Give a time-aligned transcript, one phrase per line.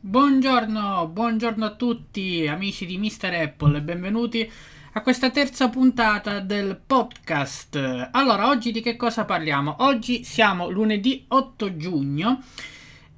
[0.00, 3.34] Buongiorno, buongiorno a tutti amici di Mr.
[3.34, 4.48] Apple e benvenuti
[4.92, 8.10] a questa terza puntata del podcast.
[8.12, 9.74] Allora, oggi di che cosa parliamo?
[9.80, 12.42] Oggi siamo lunedì 8 giugno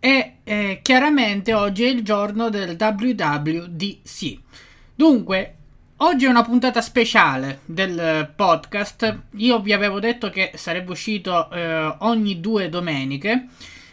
[0.01, 4.39] e eh, chiaramente oggi è il giorno del WWDC.
[4.95, 5.57] Dunque,
[5.99, 9.19] oggi è una puntata speciale del podcast.
[9.33, 13.49] Io vi avevo detto che sarebbe uscito eh, ogni due domeniche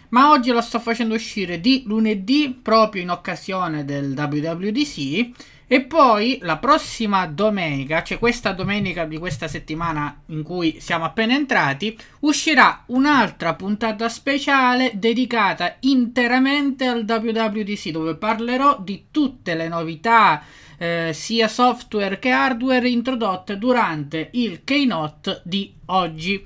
[0.09, 5.29] ma oggi lo sto facendo uscire di lunedì proprio in occasione del WWDC
[5.69, 11.33] e poi la prossima domenica, cioè questa domenica di questa settimana in cui siamo appena
[11.33, 20.41] entrati, uscirà un'altra puntata speciale dedicata interamente al WWDC dove parlerò di tutte le novità
[20.77, 26.45] eh, sia software che hardware introdotte durante il keynote di oggi.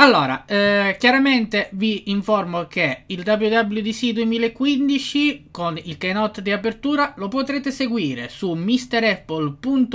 [0.00, 7.26] Allora, eh, chiaramente vi informo che il WWDC 2015 con il keynote di apertura lo
[7.26, 9.90] potrete seguire su mrapple.it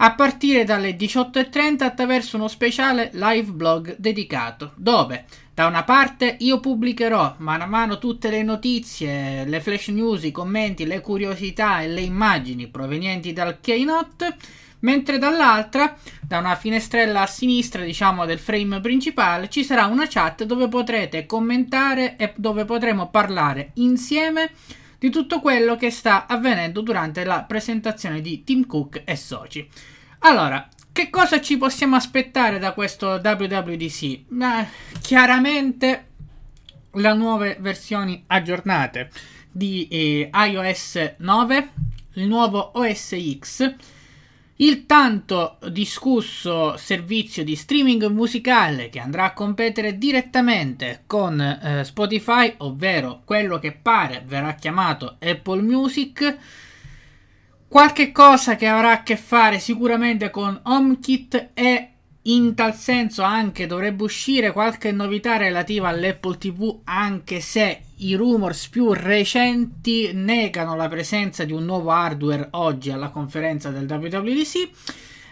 [0.00, 6.60] a partire dalle 18.30 attraverso uno speciale live blog dedicato dove da una parte io
[6.60, 11.88] pubblicherò mano a mano tutte le notizie, le flash news, i commenti, le curiosità e
[11.88, 14.36] le immagini provenienti dal keynote
[14.80, 20.44] mentre dall'altra, da una finestrella a sinistra, diciamo, del frame principale, ci sarà una chat
[20.44, 24.50] dove potrete commentare e dove potremo parlare insieme
[24.98, 29.68] di tutto quello che sta avvenendo durante la presentazione di Tim Cook e soci.
[30.20, 34.02] Allora, che cosa ci possiamo aspettare da questo WWDC?
[34.02, 34.66] Eh,
[35.00, 36.06] chiaramente
[36.92, 39.10] le nuove versioni aggiornate
[39.50, 41.68] di eh, iOS 9,
[42.14, 43.74] il nuovo OS X
[44.60, 52.54] il tanto discusso servizio di streaming musicale che andrà a competere direttamente con eh, Spotify,
[52.58, 56.36] ovvero quello che pare verrà chiamato Apple Music,
[57.68, 61.90] qualche cosa che avrà a che fare sicuramente con HomeKit e
[62.28, 68.68] in tal senso anche dovrebbe uscire qualche novità relativa all'Apple TV, anche se i rumors
[68.68, 74.70] più recenti negano la presenza di un nuovo hardware oggi alla conferenza del WWDC.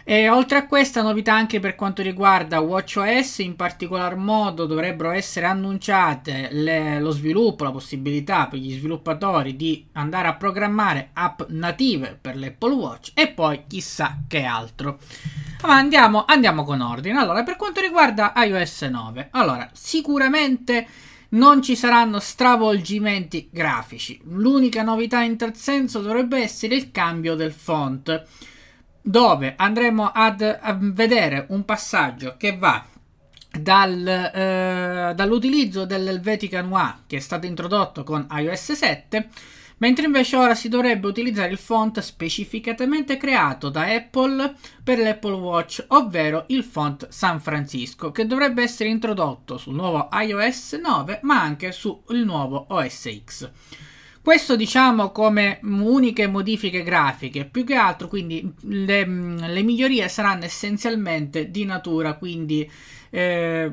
[0.08, 5.46] E oltre a questa novità anche per quanto riguarda WatchOS, in particolar modo dovrebbero essere
[5.46, 12.16] annunciate le, lo sviluppo, la possibilità per gli sviluppatori di andare a programmare app native
[12.20, 15.00] per l'Apple Watch e poi chissà che altro.
[15.62, 17.18] Ma andiamo, andiamo con ordine.
[17.18, 20.86] Allora, per quanto riguarda iOS 9, allora sicuramente
[21.30, 24.20] non ci saranno stravolgimenti grafici.
[24.24, 28.24] L'unica novità in tal senso dovrebbe essere il cambio del font
[29.00, 32.84] dove andremo ad, a vedere un passaggio che va
[33.50, 39.28] dal, eh, dall'utilizzo dell'Helvetica Noir che è stato introdotto con iOS 7
[39.78, 45.84] mentre invece ora si dovrebbe utilizzare il font specificatamente creato da Apple per l'Apple Watch,
[45.88, 51.72] ovvero il font San Francisco, che dovrebbe essere introdotto sul nuovo iOS 9 ma anche
[51.72, 53.50] sul nuovo OS X.
[54.26, 61.48] Questo diciamo come uniche modifiche grafiche, più che altro quindi le, le migliorie saranno essenzialmente
[61.52, 62.68] di natura, quindi
[63.10, 63.72] eh,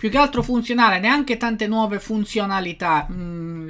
[0.00, 3.06] più che altro funzionale, neanche tante nuove funzionalità.
[3.12, 3.68] Mm,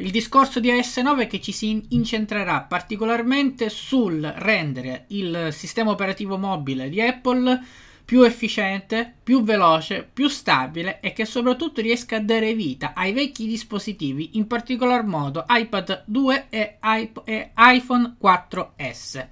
[0.00, 5.92] il, discorso di iOS 9 è che ci si incentrerà particolarmente sul rendere il sistema
[5.92, 7.62] operativo mobile di Apple
[8.04, 13.46] più efficiente, più veloce, più stabile e che soprattutto riesca a dare vita ai vecchi
[13.46, 16.78] dispositivi, in particolar modo iPad 2 e,
[17.22, 19.28] e iPhone 4S.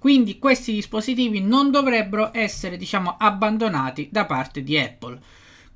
[0.00, 5.20] Quindi questi dispositivi non dovrebbero essere, diciamo, abbandonati da parte di Apple.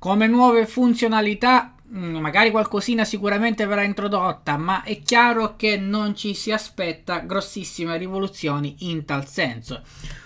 [0.01, 6.33] Come nuove funzionalità Mm, magari qualcosina sicuramente verrà introdotta, ma è chiaro che non ci
[6.33, 9.81] si aspetta grossissime rivoluzioni in tal senso.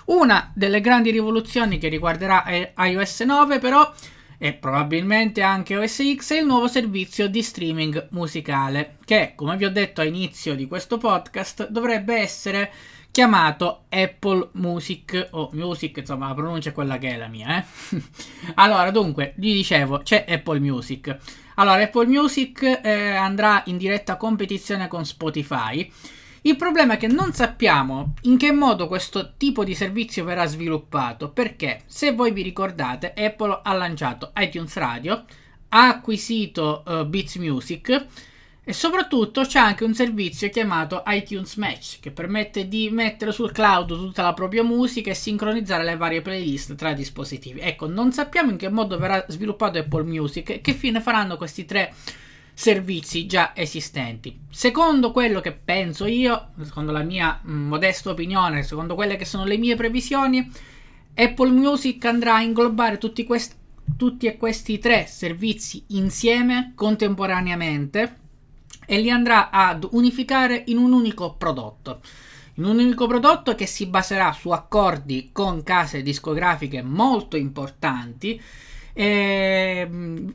[0.05, 2.45] Una delle grandi rivoluzioni che riguarderà
[2.77, 3.91] iOS 9 però
[4.37, 9.65] e probabilmente anche OS X è il nuovo servizio di streaming musicale che, come vi
[9.65, 12.71] ho detto a inizio di questo podcast, dovrebbe essere
[13.15, 17.59] chiamato Apple Music o Music, insomma la pronuncia è quella che è la mia.
[17.59, 18.01] Eh?
[18.55, 21.17] allora, dunque, vi dicevo, c'è Apple Music.
[21.55, 25.89] Allora, Apple Music eh, andrà in diretta competizione con Spotify.
[26.41, 31.29] Il problema è che non sappiamo in che modo questo tipo di servizio verrà sviluppato,
[31.29, 35.23] perché se voi vi ricordate, Apple ha lanciato iTunes Radio,
[35.69, 38.07] ha acquisito uh, Beats Music
[38.67, 43.89] e soprattutto c'è anche un servizio chiamato iTunes Match che permette di mettere sul cloud
[43.89, 47.59] tutta la propria musica e sincronizzare le varie playlist tra dispositivi.
[47.59, 51.63] Ecco, non sappiamo in che modo verrà sviluppato Apple Music e che fine faranno questi
[51.63, 51.93] tre
[52.55, 54.35] servizi già esistenti.
[54.49, 59.45] Secondo quello che penso io, secondo la mia mm, modesta opinione, secondo quelle che sono
[59.45, 60.51] le mie previsioni,
[61.13, 63.55] Apple Music andrà a inglobare tutti, questi,
[63.95, 68.23] tutti questi tre servizi insieme contemporaneamente
[68.85, 72.01] e li andrà ad unificare in un unico prodotto.
[72.55, 78.39] In un unico prodotto che si baserà su accordi con case discografiche molto importanti
[78.97, 79.89] eh,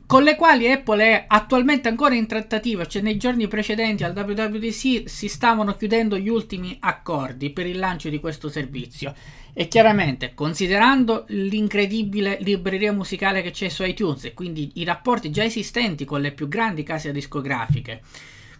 [0.05, 5.09] con le quali Apple è attualmente ancora in trattativa, cioè nei giorni precedenti al WWDC
[5.09, 9.15] si stavano chiudendo gli ultimi accordi per il lancio di questo servizio.
[9.51, 15.43] E chiaramente, considerando l'incredibile libreria musicale che c'è su iTunes e quindi i rapporti già
[15.43, 18.01] esistenti con le più grandi case discografiche,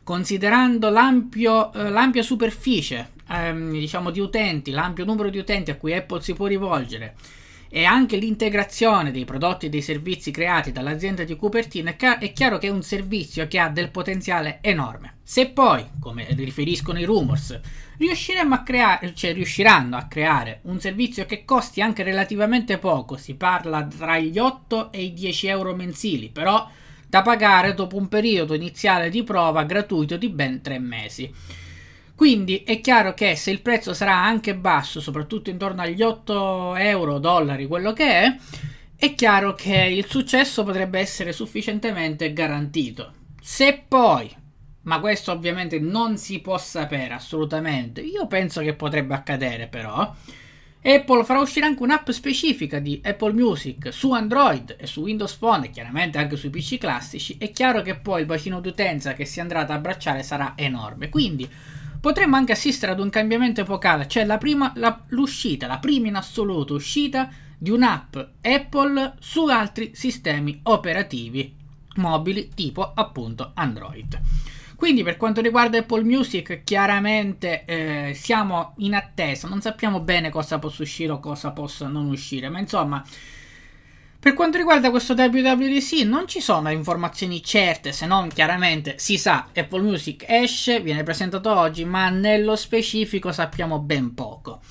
[0.03, 5.93] considerando l'ampio, eh, l'ampia superficie ehm, diciamo di utenti, l'ampio numero di utenti a cui
[5.93, 7.15] Apple si può rivolgere,
[7.73, 12.67] e anche l'integrazione dei prodotti e dei servizi creati dall'azienda di Cupertino, è, chiaro che
[12.67, 15.19] è un servizio che ha del potenziale enorme.
[15.23, 17.57] Se poi, come riferiscono i rumors,
[17.97, 23.35] riusciremo a creare, cioè riusciranno a creare un servizio che costi anche relativamente poco, si
[23.35, 26.69] parla tra gli 8 e i 10 euro mensili, però
[27.11, 31.29] da pagare dopo un periodo iniziale di prova gratuito di ben 3 mesi.
[32.15, 37.19] Quindi è chiaro che se il prezzo sarà anche basso, soprattutto intorno agli 8 euro,
[37.19, 38.35] dollari, quello che è,
[38.95, 43.11] è chiaro che il successo potrebbe essere sufficientemente garantito.
[43.41, 44.33] Se poi,
[44.83, 50.15] ma questo ovviamente non si può sapere assolutamente, io penso che potrebbe accadere però,
[50.83, 55.67] Apple farà uscire anche un'app specifica di Apple Music su Android e su Windows Phone
[55.67, 59.39] e chiaramente anche sui PC classici, è chiaro che poi il bacino d'utenza che si
[59.39, 61.09] andrà ad abbracciare sarà enorme.
[61.09, 61.47] Quindi
[61.99, 66.15] potremmo anche assistere ad un cambiamento epocale, cioè la prima, la, l'uscita, la prima in
[66.15, 71.59] assoluto uscita di un'app Apple su altri sistemi operativi
[71.95, 74.19] mobili tipo appunto Android.
[74.75, 80.57] Quindi per quanto riguarda Apple Music chiaramente eh, siamo in attesa, non sappiamo bene cosa
[80.57, 83.03] possa uscire o cosa possa non uscire, ma insomma
[84.21, 89.47] per quanto riguarda questo WWDC non ci sono informazioni certe, se non chiaramente si sa
[89.53, 94.61] Apple Music esce, viene presentato oggi, ma nello specifico sappiamo ben poco.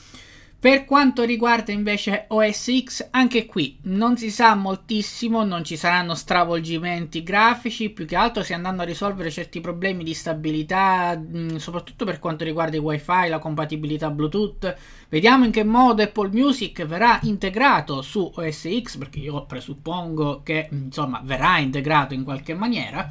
[0.60, 6.14] Per quanto riguarda invece OS X, anche qui non si sa moltissimo, non ci saranno
[6.14, 12.04] stravolgimenti grafici, più che altro si andranno a risolvere certi problemi di stabilità, mm, soprattutto
[12.04, 14.76] per quanto riguarda i wifi, la compatibilità Bluetooth.
[15.08, 20.68] Vediamo in che modo Apple Music verrà integrato su OS X, perché io presuppongo che
[20.72, 23.10] insomma verrà integrato in qualche maniera.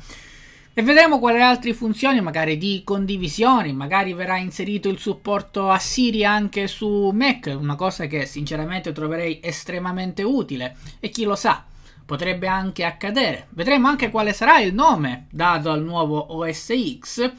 [0.79, 6.23] E vedremo quali altre funzioni, magari di condivisione, magari verrà inserito il supporto a Siri
[6.23, 10.77] anche su Mac, una cosa che sinceramente troverei estremamente utile.
[11.01, 11.65] E chi lo sa,
[12.05, 13.47] potrebbe anche accadere.
[13.49, 17.29] Vedremo anche quale sarà il nome dato al nuovo OS X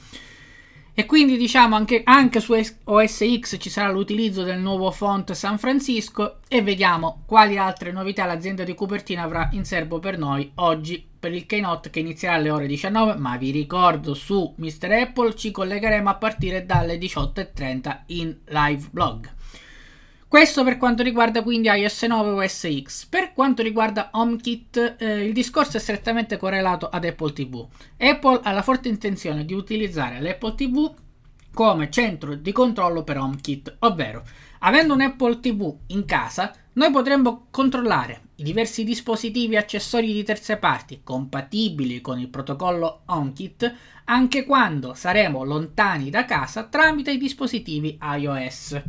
[1.00, 5.56] e quindi diciamo anche, anche su OS X ci sarà l'utilizzo del nuovo font San
[5.56, 11.02] Francisco e vediamo quali altre novità l'azienda di Cupertino avrà in serbo per noi oggi
[11.18, 14.90] per il keynote che inizierà alle ore 19 ma vi ricordo su Mr.
[14.90, 19.38] Apple ci collegheremo a partire dalle 18.30 in live blog.
[20.30, 23.06] Questo per quanto riguarda quindi iOS 9 e OS X.
[23.06, 27.66] Per quanto riguarda HomeKit, eh, il discorso è strettamente correlato ad Apple TV.
[27.98, 30.94] Apple ha la forte intenzione di utilizzare l'Apple TV
[31.52, 34.22] come centro di controllo per HomeKit, ovvero
[34.60, 40.22] avendo un Apple TV in casa, noi potremmo controllare i diversi dispositivi e accessori di
[40.22, 47.18] terze parti compatibili con il protocollo HomeKit anche quando saremo lontani da casa tramite i
[47.18, 48.80] dispositivi iOS.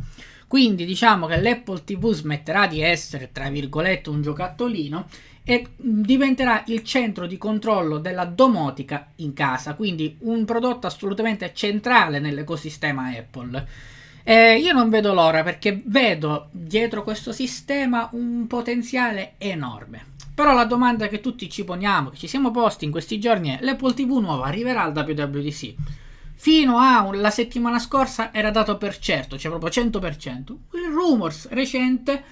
[0.52, 5.06] Quindi diciamo che l'Apple TV smetterà di essere, tra virgolette, un giocattolino
[5.42, 12.18] e diventerà il centro di controllo della domotica in casa, quindi un prodotto assolutamente centrale
[12.18, 13.66] nell'ecosistema Apple.
[14.24, 20.04] Eh, io non vedo l'ora perché vedo dietro questo sistema un potenziale enorme.
[20.34, 23.58] Però la domanda che tutti ci poniamo, che ci siamo posti in questi giorni è:
[23.62, 26.01] l'Apple TV nuova arriverà al WWDC?
[26.42, 30.56] Fino alla settimana scorsa era dato per certo, cioè proprio 100%.
[30.72, 32.24] Il rumors recente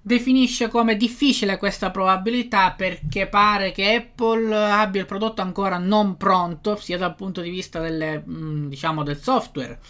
[0.00, 6.76] definisce come difficile questa probabilità perché pare che Apple abbia il prodotto ancora non pronto,
[6.76, 9.80] sia dal punto di vista delle, mm, diciamo, del software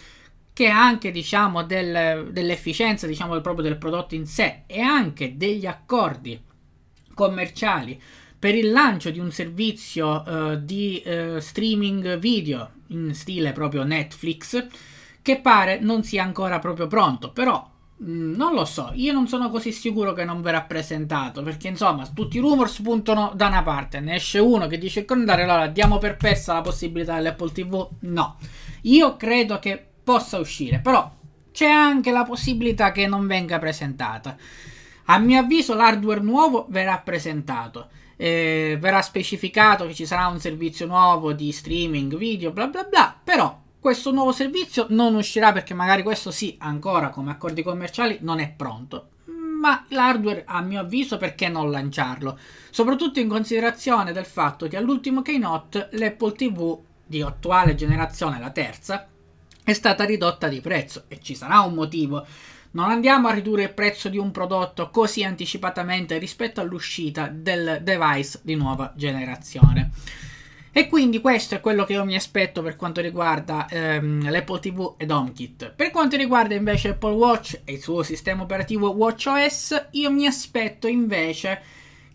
[0.55, 6.43] che anche diciamo, del, dell'efficienza diciamo, proprio del prodotto in sé e anche degli accordi
[7.13, 8.01] commerciali
[8.39, 14.67] per il lancio di un servizio uh, di uh, streaming video in stile proprio Netflix
[15.23, 17.71] che pare non sia ancora proprio pronto, però
[18.03, 22.07] Mm, non lo so, io non sono così sicuro che non verrà presentato, perché insomma
[22.07, 25.67] tutti i rumors puntano da una parte, ne esce uno che dice che andare allora
[25.67, 28.37] diamo per persa la possibilità dell'Apple TV, no,
[28.83, 31.11] io credo che possa uscire, però
[31.53, 34.35] c'è anche la possibilità che non venga presentata.
[35.07, 37.89] A mio avviso l'hardware nuovo verrà presentato,
[38.23, 43.19] eh, verrà specificato che ci sarà un servizio nuovo di streaming video, bla bla bla,
[43.25, 48.39] però questo nuovo servizio non uscirà perché magari questo sì, ancora come accordi commerciali non
[48.39, 49.13] è pronto.
[49.25, 52.39] Ma l'hardware, a mio avviso, perché non lanciarlo?
[52.69, 59.09] Soprattutto in considerazione del fatto che all'ultimo keynote l'Apple TV di attuale generazione, la terza,
[59.65, 62.27] è stata ridotta di prezzo e ci sarà un motivo.
[62.73, 68.39] Non andiamo a ridurre il prezzo di un prodotto così anticipatamente rispetto all'uscita del device
[68.43, 69.91] di nuova generazione.
[70.73, 74.95] E quindi questo è quello che io mi aspetto per quanto riguarda ehm, l'Apple TV
[74.99, 75.73] ed HomeKit.
[75.75, 80.87] Per quanto riguarda invece Apple Watch e il suo sistema operativo WatchOS, io mi aspetto
[80.87, 81.61] invece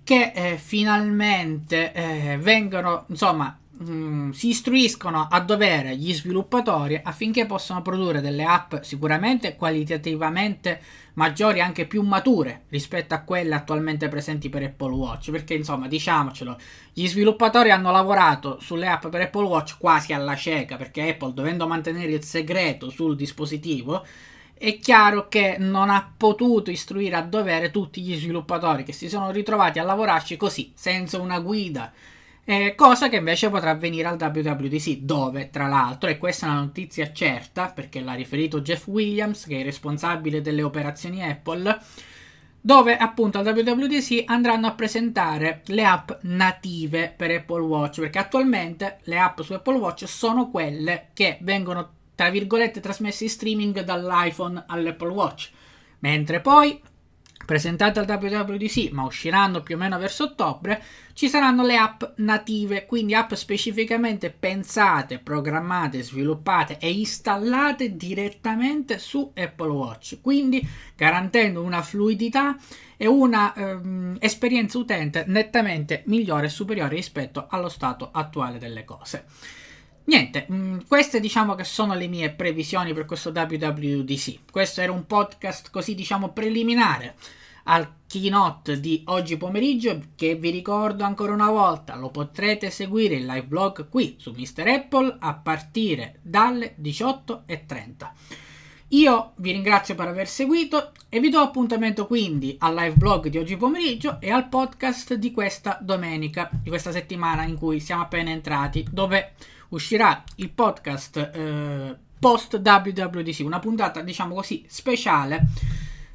[0.06, 7.82] che eh, finalmente eh, vengano, insomma, Mm, si istruiscono a dovere gli sviluppatori affinché possano
[7.82, 10.82] produrre delle app sicuramente qualitativamente
[11.16, 15.30] maggiori, anche più mature rispetto a quelle attualmente presenti per Apple Watch.
[15.30, 16.58] Perché insomma, diciamocelo,
[16.94, 21.68] gli sviluppatori hanno lavorato sulle app per Apple Watch quasi alla cieca, perché Apple, dovendo
[21.68, 24.06] mantenere il segreto sul dispositivo,
[24.58, 29.32] è chiaro che non ha potuto istruire a dovere tutti gli sviluppatori che si sono
[29.32, 31.92] ritrovati a lavorarci così, senza una guida
[32.48, 36.60] eh, cosa che invece potrà avvenire al WWDC, dove tra l'altro, e questa è una
[36.60, 41.80] notizia certa perché l'ha riferito Jeff Williams, che è il responsabile delle operazioni Apple,
[42.62, 49.00] dove appunto al WWDC andranno a presentare le app native per Apple Watch, perché attualmente
[49.04, 54.64] le app su Apple Watch sono quelle che vengono tra virgolette trasmesse in streaming dall'iPhone
[54.68, 55.50] all'Apple Watch,
[56.00, 56.80] mentre poi
[57.46, 60.82] presentate al WWDC, ma usciranno più o meno verso ottobre,
[61.14, 69.32] ci saranno le app native, quindi app specificamente pensate, programmate, sviluppate e installate direttamente su
[69.36, 72.58] Apple Watch, quindi garantendo una fluidità
[72.98, 79.26] e una ehm, esperienza utente nettamente migliore e superiore rispetto allo stato attuale delle cose.
[80.06, 84.52] Niente, mm, queste diciamo che sono le mie previsioni per questo WWDC.
[84.52, 87.16] Questo era un podcast così diciamo preliminare
[87.64, 93.26] al keynote di oggi pomeriggio che vi ricordo ancora una volta lo potrete seguire in
[93.26, 94.68] live blog qui su Mr.
[94.68, 98.12] Apple a partire dalle 18.30.
[98.90, 103.40] Io vi ringrazio per aver seguito e vi do appuntamento quindi al live blog di
[103.40, 108.30] oggi pomeriggio e al podcast di questa domenica, di questa settimana in cui siamo appena
[108.30, 109.34] entrati, dove
[109.70, 115.48] uscirà il podcast eh, post WWDC, una puntata diciamo così speciale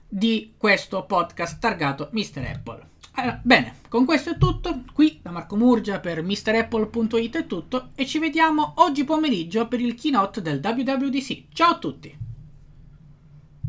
[0.08, 2.52] di questo podcast targato Mr.
[2.54, 2.88] Apple.
[3.14, 4.84] Allora, bene, con questo è tutto.
[4.92, 9.94] Qui da Marco Murgia per MrApple.it è tutto e ci vediamo oggi pomeriggio per il
[9.94, 11.44] keynote del WWDC.
[11.52, 12.29] Ciao a tutti!